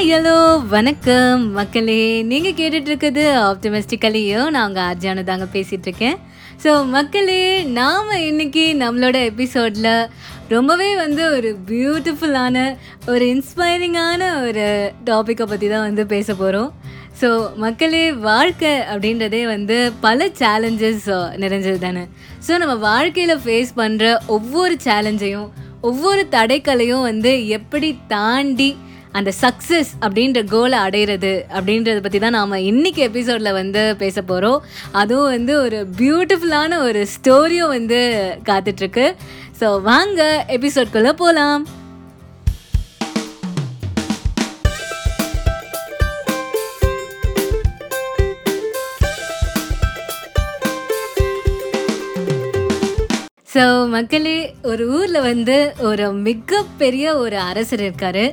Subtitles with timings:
[0.00, 1.50] Hi hello வணக்கம்.
[1.50, 3.24] மக்களே நீங்கள் கேட்டுட்ருக்குது
[3.84, 6.16] இருக்குது நான் உங்கள் ஆர்ஜானு தாங்க பேசிகிட்ருக்கேன்
[6.64, 10.08] ஸோ மக்களே நாம் இன்னைக்கு நம்மளோட எபிசோடில்
[10.48, 12.76] ரொம்பவே வந்து ஒரு பியூட்டிஃபுல்லான
[13.06, 16.72] ஒரு இன்ஸ்பைரிங்கான ஒரு டாப்பிக்கை பற்றி தான் வந்து பேச போகிறோம்
[17.20, 22.06] ஸோ மக்களே வாழ்க்கை அப்படின்றதே வந்து பல சேலஞ்சஸ் நிறைஞ்சது தானே.
[22.48, 25.48] ஸோ நம்ம வாழ்க்கையில் ஃபேஸ் பண்ணுற ஒவ்வொரு சேலஞ்சையும்
[25.80, 28.76] ஒவ்வொரு தடைக்களையும் வந்து எப்படி தாண்டி
[29.18, 34.62] அந்த சக்ஸஸ் அப்படின்ற கோலை அடையிறது அப்படின்றத பற்றி தான் நாம் இன்னைக்கு எபிசோடில் வந்து பேச போகிறோம்
[35.00, 38.00] அதுவும் வந்து ஒரு பியூட்டிஃபுல்லான ஒரு ஸ்டோரியும் வந்து
[38.50, 39.06] காத்துட்ருக்கு.
[39.60, 40.22] ஸோ வாங்க
[40.58, 41.66] எபிசோட்குள்ளே போகலாம்
[53.54, 54.36] ஸோ மக்களே
[54.70, 55.56] ஒரு ஊரில் வந்து
[55.88, 58.24] ஒரு மிகப்பெரிய ஒரு அரசர் இருக்கார்.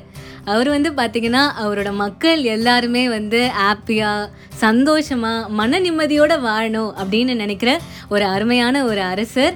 [0.51, 4.29] அவர் வந்து பார்த்திங்கன்னா அவரோட மக்கள் எல்லாருமே வந்து ஹாப்பியாக
[4.63, 7.71] சந்தோஷமாக மன நிம்மதியோடு வாழணும் அப்படின்னு நினைக்கிற
[8.13, 9.55] ஒரு அருமையான ஒரு அரசர்.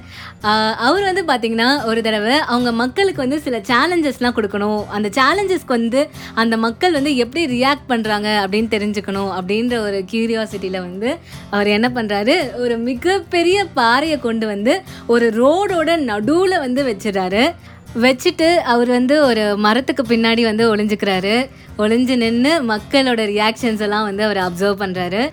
[0.88, 4.82] அவர் வந்து பார்த்திங்கன்னா ஒரு தடவை அவங்க மக்களுக்கு வந்து சில சேலஞ்சஸ்லாம் கொடுக்கணும்.
[4.96, 6.02] அந்த சேலஞ்சஸ்க்கு வந்து
[6.44, 11.10] அந்த மக்கள் வந்து எப்படி ரியாக்ட் பண்ணுறாங்க அப்படின்னு தெரிஞ்சுக்கணும் அப்படின்ற ஒரு கியூரியாசிட்டியில் வந்து
[11.56, 14.76] அவர் என்ன பண்ணுறாரு ஒரு மிகப்பெரிய பாறையை கொண்டு வந்து
[15.16, 17.46] ஒரு ரோடோட நடுவில் வந்து வச்சிடறாரு.
[18.04, 21.36] வச்சுட்டு அவர் வந்து ஒரு மரத்துக்கு பின்னாடி வந்து ஒளிஞ்சுக்கிறாரு.
[21.84, 25.24] ஒளிஞ்சு நின்று மக்களோட ரியாக்ஷன்ஸ் எல்லாம் வந்து அவர் அப்சர்வ் பண்ணுறாரு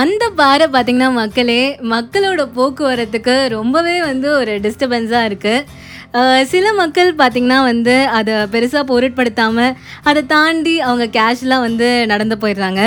[0.00, 1.60] அந்த பாறை பார்த்திங்கன்னா மக்களே
[1.92, 10.20] மக்களோட போக்குவரத்துக்கு ரொம்பவே வந்து ஒரு டிஸ்டர்பன்ஸாக இருக்குது சில மக்கள் பார்த்திங்கன்னா வந்து அதை பெருசாக பொருட்படுத்தாமல் அதை
[10.26, 12.82] தாண்டி அவங்க கேஷ்லாம் வந்து நடந்து போயிடுறாங்க.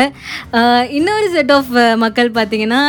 [0.99, 1.73] இன்னொரு செட் ஆஃப்
[2.05, 2.83] மக்கள் பார்த்திங்கன்னா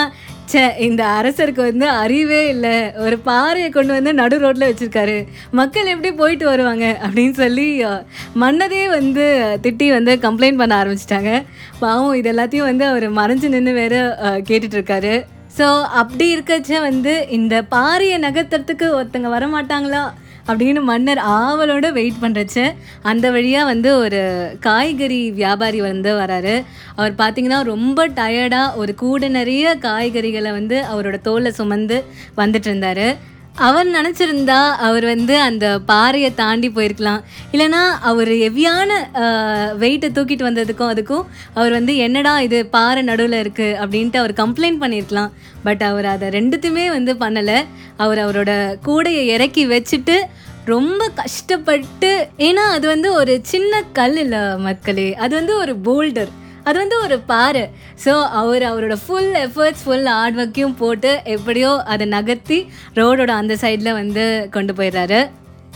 [0.51, 2.73] ச்சே இந்த அரசருக்கு வந்து அறிவே இல்லை.
[3.05, 5.17] ஒரு பாறையை கொண்டு வந்து நடு ரோட்டில் வச்சுருக்காரு.
[5.61, 7.67] மக்கள் எப்படி போயிட்டு வருவாங்க அப்படின்னு சொல்லி
[8.43, 9.27] மன்னதே வந்து
[9.67, 11.33] திட்டி வந்து கம்ப்ளைண்ட் பண்ண ஆரம்பிச்சிட்டாங்க.
[11.85, 13.95] பாவம் இது எல்லாத்தையும் வந்து அவர் மறைஞ்சு நின்று வேற
[14.51, 15.15] கேட்டுட்ருக்காரு.
[15.59, 15.69] ஸோ
[16.01, 20.05] அப்படி இருக்கச்ச வந்து இந்த பாறையை நகர்த்துறதுக்கு ஒருத்தங்க வரமாட்டாங்களா?
[20.49, 22.65] அப்படின்னு மன்னர் ஆவலோட வெயிட் பண்ணுறச்சு
[23.03, 24.21] அந்த வழியாக வந்து ஒரு
[24.61, 26.55] காய்கறி வியாபாரி வந்து வராரு.
[26.97, 31.99] அவர் பார்த்தீங்கன்னா ரொம்ப டயர்டாக ஒரு கூட நிறைய காய்கறிகளை வந்து அவரோட தோலை சுமந்து
[32.37, 33.07] வந்துட்டு இருந்தார்.
[33.67, 37.23] அவர் நினச்சிருந்தா அவர் வந்து அந்த பாறையை தாண்டி போயிருக்கலாம்.
[37.53, 38.91] இல்லைனா அவர் ஹெவியான
[39.83, 41.25] வெயிட்டை தூக்கிட்டு வந்ததுக்கும் அதுக்கும்
[41.55, 45.33] அவர் வந்து என்னடா இது பாறை நடுவில் இருக்குது அப்படின்ட்டு அவர் கம்ப்ளைண்ட் பண்ணியிருக்கலாம்.
[45.67, 47.59] பட் அவர் அதை ரெண்டுத்தையுமே வந்து பண்ணலை.
[47.97, 48.53] அவர் அவரோட
[48.89, 50.19] கூடையை இறக்கி வச்சுட்டு
[50.73, 52.13] ரொம்ப கஷ்டப்பட்டு
[52.49, 56.33] ஏன்னா அது வந்து ஒரு சின்ன கல் இல்லை மக்களே அது வந்து ஒரு போல்டர்
[56.67, 57.63] அது வந்து ஒரு பாறை.
[58.05, 62.59] ஸோ அவர் அவரோட ஃபுல் எஃபர்ட்ஸ் ஃபுல் ஹார்ட் ஒர்க்கையும் போட்டு எப்படியோ அதை நகர்த்தி
[62.97, 65.21] ரோடோட அந்த சைடில் வந்து கொண்டு போயிடுறாரு.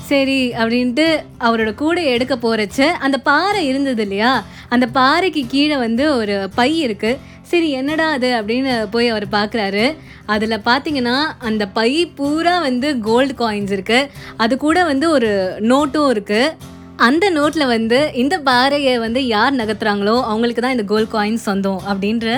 [0.09, 1.07] சரி அப்படின்ட்டு
[1.41, 4.33] அவரோட கூடை எடுக்க போகிறச்ச அந்த பாறை இருந்தது இல்லையா?
[4.69, 7.19] அந்த பாறைக்கு கீழே வந்து ஒரு பை இருக்குது
[7.51, 9.85] சரி என்னடா அது அப்படின்னு போய் அவர் பார்க்குறாரு
[10.27, 11.17] அதில் பார்த்தீங்கன்னா
[11.49, 15.31] அந்த பை பூரா வந்து கோல்டு காயின்ஸ் இருக்குது அது கூட வந்து ஒரு
[15.73, 21.47] நோட்டும் இருக்குது அந்த நோட்டில் வந்து இந்த பாறையை வந்து யார் நகர்த்துறாங்களோ அவங்களுக்கு தான் இந்த கோல்ட் காயின்ஸ்
[21.49, 22.29] சொந்தம் அப்படின்ற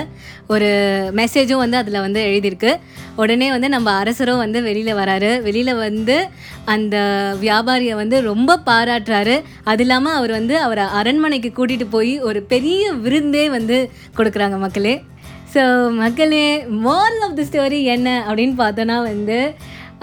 [0.53, 0.69] ஒரு
[1.19, 2.71] மெசேஜும் வந்து அதில் வந்து எழுதியிருக்கு.
[3.15, 5.31] உடனே வந்து நம்ம அரசரும் வந்து வெளியில் வராரு.
[5.45, 6.17] வெளியில் வந்து
[6.65, 6.95] அந்த
[7.45, 9.37] வியாபாரியை வந்து ரொம்ப பாராட்டுறாரு.
[9.63, 13.79] அது இல்லாமல் அவர் வந்து அவரை அரண்மனைக்கு கூட்டிகிட்டு போய் ஒரு பெரிய விருந்தே வந்து
[14.19, 14.95] கொடுக்குறாங்க மக்களே.
[15.53, 15.61] ஸோ
[16.03, 16.45] மக்களே
[16.85, 19.37] மாரல் ஆஃப் தி ஸ்டோரி என்ன அப்படின்னு பார்த்தோன்னா வந்து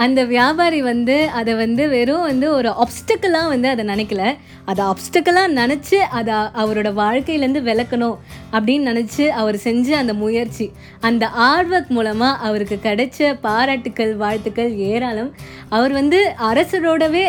[0.05, 4.23] அந்த வியாபாரி வந்து அதை வந்து வெறும் வந்து ஒரு ஆப்ஸ்டக்கலாக வந்து அதை நினைக்கல.
[4.71, 8.17] அதை ஆப்ஸ்டக்கலாக நினச்சி அதை அவரோட வாழ்க்கையிலேருந்து விளக்கணும்
[8.53, 10.67] அப்படின்னு நினச்சி அவர் செஞ்ச அந்த முயற்சி
[11.01, 15.33] அந்த ஆர்ட் ஒர்க் மூலமாக அவருக்கு கிடைச்ச பாராட்டுக்கள் வாழ்த்துக்கள் ஏராளம்.
[15.69, 16.21] அவர் வந்து
[16.51, 17.27] அரசரோடவே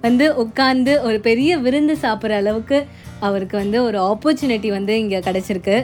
[0.00, 2.80] வந்து உட்காந்து ஒரு பெரிய விருந்து சாப்பிட்ற அளவுக்கு
[3.20, 5.76] அவருக்கு வந்து ஒரு ஆப்பர்ச்சுனிட்டி வந்து இங்கே கிடச்சிருக்கு.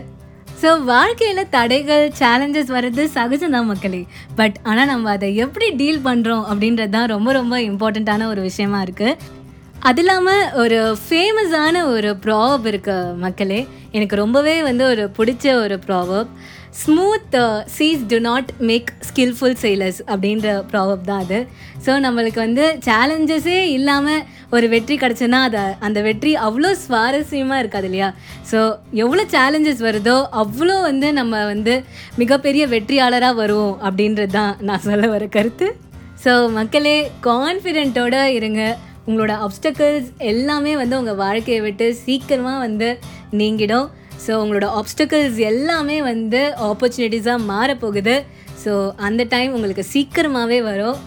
[0.62, 4.00] ஸோ வாழ்க்கையில் தடைகள் சேலஞ்சஸ் வர்றது சகஜம்தான் மக்களே.
[4.36, 9.16] பட் ஆனால் நம்ம அதை எப்படி டீல் பண்ணுறோம் அப்படின்றது தான் ரொம்ப ரொம்ப இம்பார்ட்டண்ட்டான ஒரு விஷயமா இருக்குது
[9.88, 13.60] அது இல்லாமல் ஒரு ஃபேமஸான ஒரு ப்ராவப் இருக்கு மக்களே.
[13.96, 16.28] எனக்கு ரொம்பவே வந்து ஒரு பிடிச்ச ஒரு proverb
[16.80, 17.34] smooth
[17.76, 21.38] seas do not make skilful sailors அப்படின்ற ப்ராவப் தான் அது.
[21.86, 24.22] ஸோ நம்மளுக்கு வந்து சேலஞ்சஸே இல்லாமல்
[24.56, 28.08] ஒரு வெற்றி கிடச்சுன்னா அதை அந்த வெற்றி அவ்வளோ சுவாரஸ்யமாக இருக்காது இல்லையா?
[28.52, 28.60] ஸோ
[29.04, 31.74] எவ்வளோ சேலஞ்சஸ் வருதோ அவ்வளோ வந்து நம்ம வந்து
[32.22, 35.68] மிகப்பெரிய வெற்றியாளராக வருவோம் அப்படின்றது தான் நான் சொல்ல வர கருத்து.
[36.24, 36.96] ஸோ மக்களே
[37.28, 38.62] கான்ஃபிடென்ட்டோடு இருங்க.
[39.06, 42.88] உங்களோட அப்டக்கல்ஸ் எல்லாமே வந்து உங்கள் வாழ்க்கையை விட்டு சீக்கிரமாக வந்து
[43.40, 43.88] நீங்கிடும்.
[44.24, 48.16] ஸோ உங்களோட ஆப்ஸ்டக்கிள்ஸ் எல்லாமே வந்து ஆப்பர்ச்சுனிட்டிஸாக மாறப்போகுது.
[48.64, 48.72] ஸோ
[49.06, 50.98] அந்த டைம் உங்களுக்கு சீக்கிரமாகவே வரும்.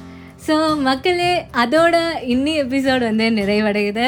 [0.47, 0.55] ஸோ
[0.87, 1.33] மக்களே
[1.63, 1.95] அதோட
[2.33, 4.07] இன்னி எபிசோட் வந்து நிறைவடையுது.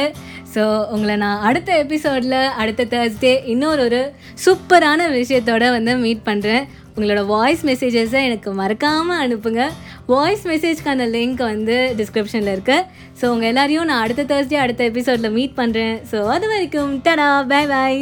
[0.53, 0.63] ஸோ
[0.93, 4.01] உங்களை நான் அடுத்த எபிசோடில் அடுத்த தேர்ஸ்டே இன்னொரு ஒரு
[4.45, 9.63] சூப்பரான விஷயத்தோட வந்து மீட் பண்ணுறேன் உங்களோட வாய்ஸ் மெசேஜஸை எனக்கு மறக்காமல் அனுப்புங்க.
[10.07, 12.85] வாய்ஸ் மெசேஜ்க்கான லிங்க் வந்து டிஸ்கிரிப்ஷனில் இருக்குது
[13.21, 17.63] ஸோ உங்கள் எல்லாரையும் நான் அடுத்த தேர்ஸ்டே அடுத்த எபிசோடில் மீட் பண்ணுறேன் ஸோ அது வரைக்கும் டடா பை
[17.67, 17.99] பாய்